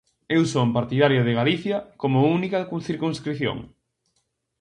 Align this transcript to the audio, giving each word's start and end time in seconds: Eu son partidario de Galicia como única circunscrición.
Eu 0.35 0.41
son 0.53 0.75
partidario 0.77 1.21
de 1.27 1.33
Galicia 1.39 1.77
como 2.01 2.29
única 2.37 2.59
circunscrición. 2.89 3.57